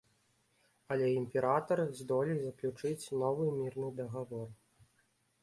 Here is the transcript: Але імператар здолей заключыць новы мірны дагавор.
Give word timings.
Але 0.95 1.09
імператар 1.17 1.81
здолей 1.99 2.39
заключыць 2.47 3.11
новы 3.25 3.45
мірны 3.61 3.93
дагавор. 4.03 4.49